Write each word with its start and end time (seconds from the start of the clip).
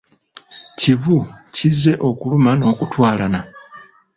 Kivu 0.79 1.17
kizze 1.55 1.93
okuluma 2.09 2.51
n'okutwalana. 2.55 3.39